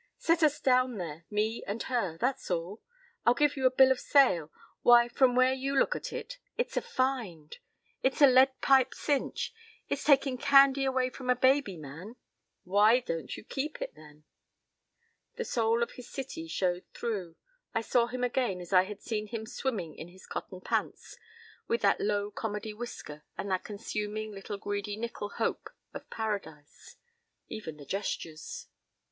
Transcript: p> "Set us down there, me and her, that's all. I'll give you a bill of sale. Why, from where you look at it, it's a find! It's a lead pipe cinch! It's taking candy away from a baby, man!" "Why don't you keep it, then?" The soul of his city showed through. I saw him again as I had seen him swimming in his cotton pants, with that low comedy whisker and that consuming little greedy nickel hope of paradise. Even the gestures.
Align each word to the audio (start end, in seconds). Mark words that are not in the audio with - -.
p> 0.01 0.07
"Set 0.17 0.41
us 0.41 0.59
down 0.59 0.97
there, 0.97 1.25
me 1.29 1.63
and 1.67 1.83
her, 1.83 2.17
that's 2.17 2.49
all. 2.49 2.81
I'll 3.23 3.35
give 3.35 3.55
you 3.55 3.67
a 3.67 3.69
bill 3.69 3.91
of 3.91 3.99
sale. 3.99 4.51
Why, 4.81 5.07
from 5.07 5.35
where 5.35 5.53
you 5.53 5.77
look 5.77 5.95
at 5.95 6.11
it, 6.11 6.39
it's 6.57 6.75
a 6.75 6.81
find! 6.81 7.55
It's 8.01 8.19
a 8.19 8.25
lead 8.25 8.59
pipe 8.61 8.95
cinch! 8.95 9.53
It's 9.89 10.03
taking 10.03 10.39
candy 10.39 10.85
away 10.85 11.11
from 11.11 11.29
a 11.29 11.35
baby, 11.35 11.77
man!" 11.77 12.15
"Why 12.63 12.99
don't 13.01 13.37
you 13.37 13.43
keep 13.43 13.79
it, 13.79 13.93
then?" 13.93 14.23
The 15.35 15.45
soul 15.45 15.83
of 15.83 15.91
his 15.91 16.09
city 16.09 16.47
showed 16.47 16.83
through. 16.95 17.35
I 17.75 17.81
saw 17.81 18.07
him 18.07 18.23
again 18.23 18.59
as 18.59 18.73
I 18.73 18.85
had 18.85 19.03
seen 19.03 19.27
him 19.27 19.45
swimming 19.45 19.93
in 19.93 20.07
his 20.07 20.25
cotton 20.25 20.61
pants, 20.61 21.15
with 21.67 21.81
that 21.83 22.01
low 22.01 22.31
comedy 22.31 22.73
whisker 22.73 23.23
and 23.37 23.51
that 23.51 23.63
consuming 23.63 24.31
little 24.31 24.57
greedy 24.57 24.97
nickel 24.97 25.29
hope 25.37 25.69
of 25.93 26.09
paradise. 26.09 26.95
Even 27.49 27.77
the 27.77 27.85
gestures. 27.85 28.65